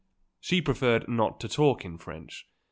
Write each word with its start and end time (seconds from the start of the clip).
She 0.39 0.63
preferred 0.63 1.07
not 1.07 1.39
to 1.41 1.47
talk 1.47 1.85
in 1.85 1.99
French. 1.99 2.47